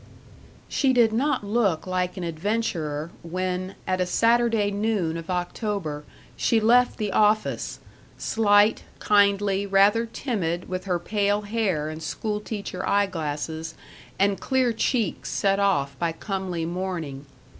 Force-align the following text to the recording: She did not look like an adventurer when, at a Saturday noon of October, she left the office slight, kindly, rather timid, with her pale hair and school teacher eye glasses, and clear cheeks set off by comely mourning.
She 0.67 0.93
did 0.93 1.13
not 1.13 1.43
look 1.43 1.85
like 1.85 2.17
an 2.17 2.23
adventurer 2.23 3.11
when, 3.21 3.75
at 3.85 4.01
a 4.01 4.07
Saturday 4.07 4.71
noon 4.71 5.15
of 5.15 5.29
October, 5.29 6.03
she 6.35 6.59
left 6.59 6.97
the 6.97 7.11
office 7.11 7.77
slight, 8.17 8.81
kindly, 8.97 9.67
rather 9.67 10.07
timid, 10.07 10.67
with 10.67 10.85
her 10.85 10.97
pale 10.97 11.41
hair 11.41 11.87
and 11.87 12.01
school 12.01 12.39
teacher 12.39 12.83
eye 12.89 13.05
glasses, 13.05 13.75
and 14.17 14.39
clear 14.41 14.73
cheeks 14.73 15.29
set 15.29 15.59
off 15.59 15.95
by 15.99 16.13
comely 16.13 16.65
mourning. 16.65 17.27